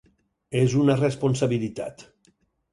[0.61, 2.05] És una responsabilitat.